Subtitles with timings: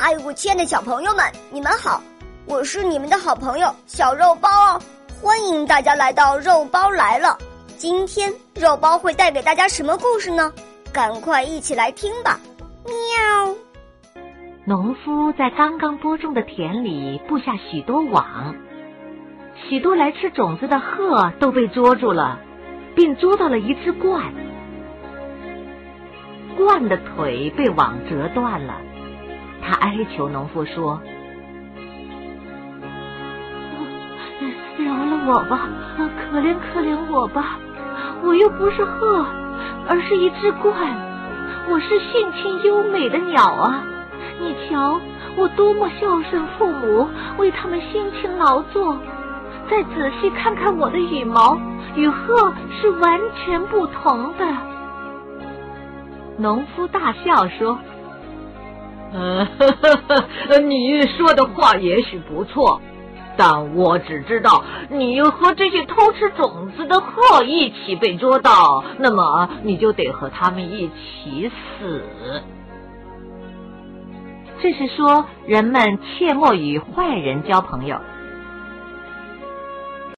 [0.00, 2.00] 嗨，我亲爱的小朋友们，你们好！
[2.46, 4.80] 我是你们的好朋友小肉包哦，
[5.20, 7.36] 欢迎大家来到肉包来了。
[7.76, 10.52] 今天肉包会带给大家什么故事呢？
[10.92, 12.38] 赶快一起来听吧！
[12.84, 13.56] 喵。
[14.64, 18.54] 农夫在刚刚播种的田里布下许多网，
[19.68, 22.38] 许多来吃种子的鹤都被捉住了，
[22.94, 24.22] 并捉到了一只鹳。
[26.56, 28.74] 鹳的腿被网折断了，
[29.62, 31.00] 他哀求农夫说。
[34.78, 35.68] 饶了我吧，
[36.30, 37.58] 可怜可怜我吧！
[38.22, 39.26] 我又不是鹤，
[39.88, 40.72] 而是一只鹳。
[41.68, 43.82] 我是性情优美的鸟啊！
[44.40, 45.00] 你瞧，
[45.36, 48.96] 我多么孝顺父母，为他们辛勤劳作。
[49.68, 51.58] 再仔细看看我的羽毛，
[51.96, 54.46] 与鹤是完全不同的。
[56.38, 57.76] 农夫大笑说
[59.12, 62.80] ：“呃，你说的话也许不错。”
[63.40, 72.02] 但我只知道，你和这些偷吃种子的鹤一起被捉到，那么你就得和他们一起死。
[74.60, 78.00] 这是说，人们切莫与坏人交朋友。